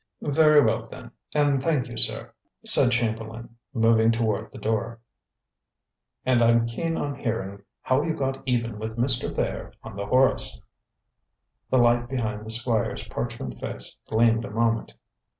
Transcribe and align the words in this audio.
"Very 0.23 0.61
well, 0.65 0.87
then, 0.89 1.11
and 1.35 1.61
thank 1.63 1.87
you, 1.87 1.95
sir," 1.95 2.33
said 2.65 2.89
Chamberlain, 2.91 3.57
moving 3.71 4.09
toward 4.09 4.51
the 4.51 4.57
door. 4.57 4.99
"And 6.25 6.41
I'm 6.41 6.65
keen 6.65 6.97
on 6.97 7.13
hearing 7.13 7.61
how 7.83 8.01
you 8.01 8.15
got 8.15 8.41
even 8.47 8.79
with 8.79 8.97
Mr. 8.97 9.31
Thayer 9.31 9.73
on 9.83 9.95
the 9.95 10.07
Horace." 10.07 10.59
The 11.69 11.77
light 11.77 12.09
behind 12.09 12.47
the 12.47 12.49
squire's 12.49 13.07
parchment 13.09 13.59
face 13.59 13.95
gleamed 14.09 14.43
a 14.43 14.49
moment. 14.49 14.95